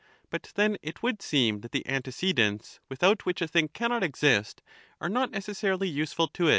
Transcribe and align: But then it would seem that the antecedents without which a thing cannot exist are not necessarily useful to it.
But 0.31 0.51
then 0.55 0.77
it 0.81 1.03
would 1.03 1.21
seem 1.21 1.59
that 1.61 1.71
the 1.73 1.87
antecedents 1.87 2.79
without 2.89 3.23
which 3.27 3.39
a 3.39 3.47
thing 3.47 3.67
cannot 3.67 4.01
exist 4.01 4.63
are 4.99 5.09
not 5.09 5.29
necessarily 5.29 5.89
useful 5.89 6.27
to 6.29 6.47
it. 6.47 6.49